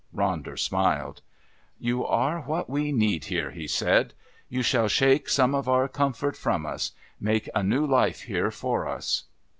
Ronder 0.15 0.57
smiled. 0.57 1.21
"You 1.79 2.03
are 2.03 2.39
what 2.41 2.67
we 2.67 2.91
need 2.91 3.25
here," 3.25 3.51
he 3.51 3.67
said. 3.67 4.15
"You 4.49 4.63
shall 4.63 4.87
shake 4.87 5.29
some 5.29 5.53
of 5.53 5.69
our 5.69 5.87
comfort 5.87 6.35
from 6.35 6.65
us 6.65 6.93
make 7.19 7.47
a 7.53 7.61
new 7.61 7.85
life 7.85 8.23
here 8.23 8.49
for 8.49 8.87
us." 8.87 9.25